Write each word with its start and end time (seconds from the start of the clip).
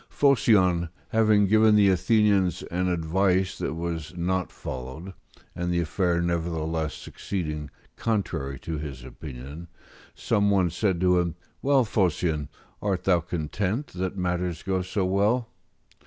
Phocion, 0.09 0.89
having 1.09 1.45
given 1.45 1.75
the 1.75 1.89
Athenians 1.89 2.63
an 2.71 2.87
advice 2.87 3.55
that 3.59 3.75
was 3.75 4.17
not 4.17 4.51
followed, 4.51 5.13
and 5.55 5.71
the 5.71 5.79
affair 5.81 6.19
nevertheless 6.23 6.95
succeeding 6.95 7.69
contrary 7.97 8.57
to 8.61 8.79
his 8.79 9.03
opinion, 9.03 9.67
some 10.15 10.49
one 10.49 10.71
said 10.71 10.99
to 11.01 11.19
him, 11.19 11.35
"Well, 11.61 11.85
Phocion, 11.85 12.49
art 12.81 13.03
thou 13.03 13.19
content 13.19 13.93
that 13.93 14.17
matters 14.17 14.63
go 14.63 14.81
so 14.81 15.05
well?" 15.05 15.49